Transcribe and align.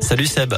Salut 0.00 0.24
Seb. 0.24 0.54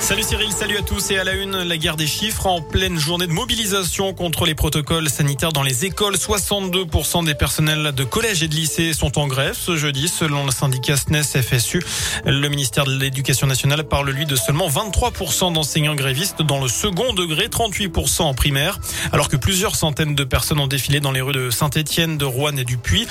Salut 0.00 0.24
Cyril, 0.24 0.50
salut 0.50 0.78
à 0.78 0.82
tous 0.82 1.12
et 1.12 1.18
à 1.18 1.22
la 1.22 1.34
une, 1.34 1.62
la 1.62 1.76
guerre 1.76 1.96
des 1.96 2.08
chiffres 2.08 2.46
en 2.46 2.60
pleine 2.60 2.98
journée 2.98 3.28
de 3.28 3.32
mobilisation 3.32 4.14
contre 4.14 4.46
les 4.46 4.56
protocoles 4.56 5.08
sanitaires 5.08 5.52
dans 5.52 5.62
les 5.62 5.84
écoles. 5.84 6.16
62% 6.16 7.24
des 7.24 7.36
personnels 7.36 7.92
de 7.92 8.02
collèges 8.02 8.42
et 8.42 8.48
de 8.48 8.54
lycées 8.56 8.92
sont 8.94 9.16
en 9.16 9.28
grève 9.28 9.54
ce 9.56 9.76
jeudi 9.76 10.08
selon 10.08 10.44
le 10.44 10.50
syndicat 10.50 10.96
SNES 10.96 11.40
FSU. 11.40 11.84
Le 12.24 12.48
ministère 12.48 12.84
de 12.84 12.98
l'Éducation 12.98 13.46
nationale 13.46 13.84
parle 13.84 14.10
lui 14.10 14.26
de 14.26 14.34
seulement 14.34 14.68
23% 14.68 15.52
d'enseignants 15.52 15.94
grévistes 15.94 16.42
dans 16.42 16.60
le 16.60 16.66
second 16.66 17.12
degré, 17.12 17.46
38% 17.46 18.22
en 18.22 18.34
primaire, 18.34 18.80
alors 19.12 19.28
que 19.28 19.36
plusieurs 19.36 19.76
centaines 19.76 20.16
de 20.16 20.24
personnes 20.24 20.58
ont 20.58 20.66
défilé 20.66 20.98
dans 20.98 21.12
les 21.12 21.20
rues 21.20 21.32
de 21.32 21.50
Saint-Étienne, 21.50 22.18
de 22.18 22.24
Rouen 22.24 22.56
et 22.56 22.64
du 22.64 22.76
Puy. 22.76 23.06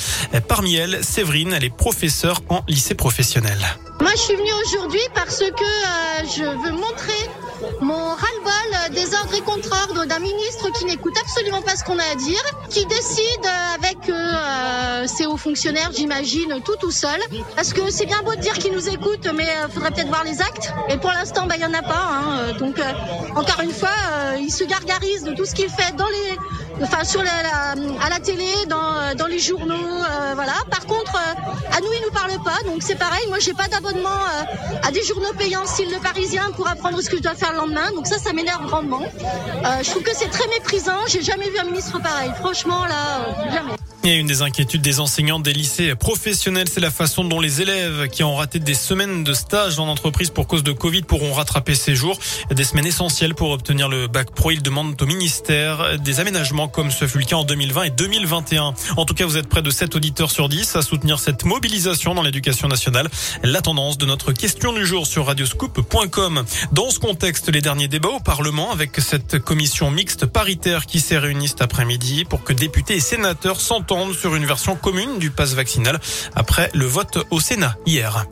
Parmi 0.49 0.75
elles, 0.75 1.05
Séverine, 1.05 1.53
elle 1.53 1.63
est 1.63 1.73
professeure 1.73 2.41
en 2.49 2.65
lycée 2.67 2.95
professionnel. 2.95 3.59
Moi, 4.01 4.11
je 4.11 4.21
suis 4.21 4.35
venue 4.35 4.53
aujourd'hui 4.65 5.01
parce 5.13 5.39
que 5.39 5.43
euh, 5.43 6.27
je 6.35 6.43
veux 6.43 6.71
montrer 6.71 7.29
mon 7.81 8.09
ras-le-bol 8.09 8.93
des 8.93 9.15
ordres 9.15 9.33
et 9.33 9.41
contre-ordres 9.41 10.05
d'un 10.05 10.19
ministre 10.19 10.69
qui 10.77 10.85
n'écoute 10.85 11.15
absolument 11.21 11.61
pas 11.61 11.75
ce 11.75 11.83
qu'on 11.83 11.97
a 11.97 12.03
à 12.03 12.15
dire, 12.15 12.41
qui 12.69 12.85
décide 12.85 13.45
avec 13.75 14.09
euh, 14.09 14.13
ses 15.07 15.25
hauts 15.25 15.37
fonctionnaires, 15.37 15.91
j'imagine, 15.95 16.61
tout 16.63 16.75
tout 16.79 16.91
seul. 16.91 17.19
Parce 17.55 17.73
que 17.73 17.89
c'est 17.91 18.05
bien 18.05 18.21
beau 18.23 18.35
de 18.35 18.41
dire 18.41 18.53
qu'il 18.53 18.73
nous 18.73 18.89
écoute, 18.89 19.27
mais 19.35 19.47
il 19.67 19.71
faudrait 19.73 19.91
peut-être 19.91 20.07
voir 20.07 20.23
les 20.23 20.41
actes. 20.41 20.73
Et 20.89 20.97
pour 20.97 21.11
l'instant, 21.11 21.47
bah, 21.47 21.55
il 21.57 21.59
n'y 21.59 21.65
en 21.65 21.73
a 21.73 21.81
pas. 21.81 22.07
Hein. 22.11 22.53
Donc, 22.59 22.79
euh, 22.79 22.83
encore 23.35 23.61
une 23.61 23.71
fois, 23.71 23.89
euh, 24.13 24.37
il 24.39 24.51
se 24.51 24.63
gargarise 24.63 25.23
de 25.23 25.33
tout 25.33 25.45
ce 25.45 25.53
qu'il 25.53 25.69
fait 25.69 25.95
dans 25.95 26.07
les, 26.07 26.83
enfin, 26.83 27.03
sur 27.03 27.23
la, 27.23 27.31
à 28.01 28.09
la 28.09 28.19
télé, 28.19 28.47
dans, 28.67 29.15
dans 29.15 29.27
les 29.27 29.39
journaux, 29.39 29.73
euh, 29.75 30.33
voilà. 30.35 30.53
Par 30.69 30.85
contre, 30.85 31.15
à 31.15 31.79
nous, 31.81 31.93
il 31.93 32.01
nous 32.05 32.11
parle 32.11 32.41
pas. 32.43 32.63
Donc, 32.65 32.81
c'est 32.81 32.95
pareil. 32.95 33.25
Moi, 33.29 33.39
j'ai 33.39 33.53
pas 33.53 33.67
d'abonnement 33.67 34.09
à 34.83 34.91
des 34.91 35.03
journaux 35.03 35.33
payants, 35.37 35.65
style 35.65 35.89
Le 35.91 35.99
Parisien, 35.99 36.51
pour 36.55 36.67
apprendre 36.67 37.01
ce 37.01 37.09
que 37.09 37.17
je 37.17 37.21
dois 37.21 37.35
faire 37.35 37.51
le 37.51 37.57
lendemain. 37.57 37.91
Donc 37.91 38.07
ça, 38.07 38.17
ça 38.17 38.33
m'énerve 38.33 38.65
grandement. 38.67 39.01
Euh, 39.01 39.83
je 39.83 39.89
trouve 39.89 40.03
que 40.03 40.15
c'est 40.15 40.29
très 40.29 40.47
méprisant. 40.47 40.99
J'ai 41.07 41.21
jamais 41.21 41.49
vu 41.49 41.57
un 41.59 41.65
ministre 41.65 41.99
pareil. 42.01 42.31
Franchement, 42.39 42.85
là, 42.85 43.19
euh, 43.19 43.51
jamais. 43.51 43.71
Et 44.07 44.17
une 44.17 44.27
des 44.27 44.43
inquiétudes 44.43 44.83
des 44.83 44.99
enseignants 44.99 45.39
des 45.39 45.51
lycées 45.51 45.95
professionnels, 45.95 46.67
c'est 46.69 46.79
la 46.79 46.91
façon 46.91 47.23
dont 47.23 47.39
les 47.39 47.63
élèves 47.63 48.07
qui 48.07 48.21
ont 48.23 48.35
raté 48.35 48.59
des 48.59 48.75
semaines 48.75 49.23
de 49.23 49.33
stage 49.33 49.79
en 49.79 49.87
entreprise 49.87 50.29
pour 50.29 50.45
cause 50.45 50.61
de 50.61 50.73
Covid 50.73 51.01
pourront 51.01 51.33
rattraper 51.33 51.73
ces 51.73 51.95
jours. 51.95 52.19
Des 52.51 52.63
semaines 52.63 52.85
essentielles 52.85 53.33
pour 53.33 53.49
obtenir 53.49 53.89
le 53.89 54.05
bac 54.05 54.29
pro. 54.29 54.51
Ils 54.51 54.61
demandent 54.61 54.95
au 55.01 55.05
ministère 55.07 55.97
des 55.97 56.19
aménagements 56.19 56.67
comme 56.67 56.91
ce 56.91 57.07
fut 57.07 57.17
le 57.17 57.25
cas 57.25 57.37
en 57.37 57.45
2020 57.45 57.83
et 57.83 57.89
2021. 57.89 58.75
En 58.95 59.05
tout 59.05 59.15
cas, 59.15 59.25
vous 59.25 59.37
êtes 59.37 59.47
près 59.49 59.63
de 59.63 59.71
7 59.71 59.95
auditeurs 59.95 60.29
sur 60.29 60.49
10 60.49 60.75
à 60.75 60.83
soutenir 60.83 61.17
cette 61.17 61.43
mobilisation 61.43 62.13
dans 62.13 62.21
l'éducation 62.21 62.67
nationale. 62.67 63.09
La 63.41 63.63
tendance 63.63 63.97
de 63.97 64.05
notre 64.05 64.33
question 64.33 64.71
du 64.71 64.85
jour 64.85 65.07
sur 65.07 65.25
radioscoop.com. 65.25 66.45
Dans 66.71 66.91
ce 66.91 66.99
contexte, 66.99 67.51
les 67.51 67.61
derniers 67.61 67.87
débats 67.87 68.09
au 68.09 68.19
Parlement 68.19 68.71
avec 68.71 68.99
cette 68.99 69.39
commission 69.39 69.89
mixte 69.89 70.27
paritaire 70.27 70.85
qui 70.85 70.99
s'est 70.99 71.17
réunie 71.17 71.47
cet 71.47 71.63
après-midi 71.63 72.23
pour 72.23 72.43
que 72.43 72.53
députés 72.53 72.97
et 72.97 72.99
sénateurs 72.99 73.59
s'entendent 73.59 73.94
sur 74.13 74.35
une 74.35 74.45
version 74.45 74.75
commune 74.75 75.19
du 75.19 75.31
pass 75.31 75.53
vaccinal 75.53 75.99
après 76.35 76.69
le 76.73 76.85
vote 76.85 77.25
au 77.31 77.39
Sénat 77.39 77.77
hier. 77.85 78.25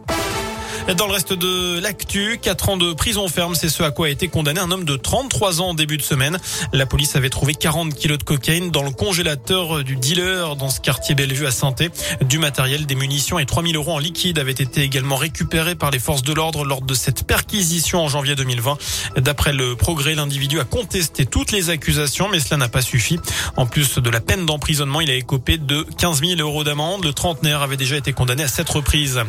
Dans 0.87 1.07
le 1.07 1.13
reste 1.13 1.31
de 1.31 1.79
l'actu, 1.79 2.37
4 2.41 2.69
ans 2.69 2.77
de 2.77 2.91
prison 2.91 3.29
ferme, 3.29 3.55
c'est 3.55 3.69
ce 3.69 3.83
à 3.83 3.91
quoi 3.91 4.07
a 4.07 4.09
été 4.09 4.27
condamné 4.27 4.59
un 4.59 4.69
homme 4.69 4.83
de 4.83 4.97
33 4.97 5.61
ans 5.61 5.69
en 5.69 5.73
début 5.73 5.95
de 5.95 6.01
semaine. 6.01 6.37
La 6.73 6.85
police 6.85 7.15
avait 7.15 7.29
trouvé 7.29 7.53
40 7.53 7.95
kilos 7.95 8.17
de 8.17 8.23
cocaïne 8.23 8.69
dans 8.69 8.83
le 8.83 8.91
congélateur 8.91 9.85
du 9.85 9.95
dealer 9.95 10.57
dans 10.57 10.69
ce 10.69 10.81
quartier 10.81 11.15
Bellevue 11.15 11.47
à 11.47 11.51
Santé. 11.51 11.89
Du 12.25 12.37
matériel, 12.37 12.85
des 12.85 12.95
munitions 12.95 13.39
et 13.39 13.45
3000 13.45 13.77
euros 13.77 13.93
en 13.93 13.97
liquide 13.97 14.37
avaient 14.39 14.51
été 14.51 14.81
également 14.81 15.15
récupérés 15.15 15.75
par 15.75 15.89
les 15.89 15.99
forces 15.99 16.21
de 16.21 16.33
l'ordre 16.33 16.65
lors 16.65 16.81
de 16.81 16.93
cette 16.93 17.25
perquisition 17.25 18.01
en 18.03 18.09
janvier 18.09 18.35
2020. 18.35 18.77
D'après 19.17 19.53
le 19.53 19.77
progrès, 19.77 20.15
l'individu 20.15 20.59
a 20.59 20.65
contesté 20.65 21.25
toutes 21.25 21.53
les 21.53 21.69
accusations, 21.69 22.27
mais 22.29 22.41
cela 22.41 22.57
n'a 22.57 22.69
pas 22.69 22.81
suffi. 22.81 23.19
En 23.55 23.65
plus 23.65 23.99
de 23.99 24.09
la 24.09 24.19
peine 24.19 24.45
d'emprisonnement, 24.45 24.99
il 24.99 25.09
a 25.09 25.15
écopé 25.15 25.57
de 25.57 25.87
15 25.97 26.19
000 26.19 26.41
euros 26.41 26.65
d'amende. 26.65 27.05
Le 27.05 27.13
trentenaire 27.13 27.61
avait 27.61 27.77
déjà 27.77 27.95
été 27.95 28.11
condamné 28.11 28.43
à 28.43 28.49
sept 28.49 28.69
reprises. 28.69 29.21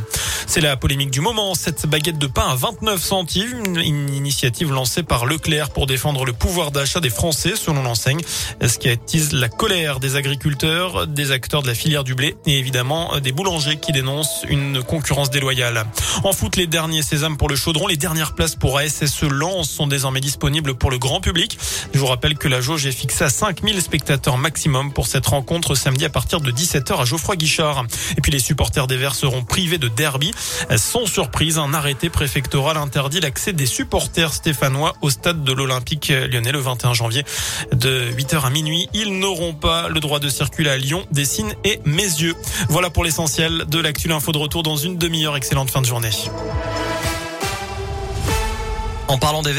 C'est 0.47 0.61
la 0.61 0.77
polémique 0.77 1.11
du 1.11 1.21
moment 1.21 1.44
cette 1.53 1.87
baguette 1.87 2.17
de 2.17 2.27
pain 2.27 2.49
à 2.49 2.55
29 2.55 3.03
centimes, 3.03 3.77
une 3.77 4.15
initiative 4.15 4.73
lancée 4.73 5.03
par 5.03 5.27
Leclerc 5.27 5.69
pour 5.71 5.87
défendre 5.87 6.25
le 6.25 6.33
pouvoir 6.33 6.71
d'achat 6.71 7.01
des 7.01 7.11
Français 7.11 7.53
selon 7.57 7.83
l'enseigne, 7.83 8.21
ce 8.67 8.79
qui 8.79 8.89
attise 8.89 9.33
la 9.33 9.51
colère 9.51 10.01
des 10.01 10.17
agriculteurs, 10.17 11.07
des 11.07 11.33
acteurs 11.33 11.63
de 11.63 11.67
la 11.67 11.75
filière 11.75 12.05
du 12.05 12.15
blé 12.15 12.37
et 12.47 12.59
évidemment 12.59 13.19
des 13.21 13.33
boulangers 13.33 13.77
qui 13.77 13.93
dénoncent 13.93 14.45
une 14.49 14.83
concurrence 14.83 15.29
déloyale. 15.29 15.85
En 16.23 16.33
foot, 16.33 16.57
les 16.57 16.67
derniers 16.67 17.03
sésames 17.03 17.37
pour 17.37 17.51
le 17.51 17.57
chaudron, 17.57 17.89
les 17.89 17.99
dernières 17.99 18.35
places 18.35 18.57
pour 18.57 18.79
ASSE 18.79 19.23
Lens 19.25 19.69
sont 19.69 19.87
désormais 19.87 20.21
disponibles 20.21 20.75
pour 20.75 20.91
le 20.91 20.99
grand 20.99 21.21
public. 21.21 21.59
Je 21.93 21.99
vous 21.99 22.07
rappelle 22.07 22.39
que 22.39 22.49
la 22.49 22.63
jauge 22.63 22.87
est 22.87 22.93
fixée 22.93 23.25
à 23.25 23.31
5000 23.31 23.83
spectateurs 23.83 24.39
maximum 24.39 24.93
pour 24.95 25.07
cette 25.07 25.27
rencontre 25.27 25.75
samedi 25.75 26.07
à 26.07 26.11
partir 26.11 26.41
de 26.41 26.51
17h 26.51 27.03
à 27.03 27.05
Geoffroy 27.05 27.37
Guichard. 27.37 27.85
Et 28.17 28.23
puis 28.23 28.33
les 28.33 28.39
supporters 28.39 28.87
des 28.87 28.97
Verts 28.97 29.15
seront 29.15 29.45
privés 29.45 29.79
de 29.79 29.89
derby 29.89 30.33
sans 30.77 31.05
surprise 31.07 31.34
un 31.41 31.75
arrêté 31.75 32.11
préfectoral 32.11 32.77
interdit 32.77 33.21
l'accès 33.21 33.53
des 33.53 33.67
supporters 33.67 34.33
stéphanois 34.33 34.95
au 35.03 35.11
stade 35.11 35.45
de 35.45 35.53
l'Olympique 35.53 36.09
lyonnais 36.09 36.53
le 36.53 36.59
21 36.59 36.95
janvier 36.95 37.25
de 37.73 38.11
8h 38.13 38.47
à 38.47 38.51
minuit. 38.51 38.89
Ils 38.95 39.19
n'auront 39.19 39.53
pas 39.53 39.89
le 39.89 40.01
droit 40.01 40.21
de 40.21 40.29
circuler 40.29 40.71
à 40.71 40.77
Lyon, 40.77 41.05
Dessines 41.11 41.55
et 41.65 41.81
Mézieux. 41.85 42.35
Voilà 42.69 42.89
pour 42.89 43.05
l'essentiel 43.05 43.65
de 43.69 43.79
l'actu. 43.79 44.11
Info 44.13 44.33
de 44.33 44.39
retour 44.39 44.63
dans 44.63 44.77
une 44.77 44.97
demi-heure. 44.97 45.37
Excellente 45.37 45.71
fin 45.71 45.81
de 45.81 45.87
journée. 45.87 46.11
En 49.09 49.19
parlant 49.19 49.43
des 49.43 49.53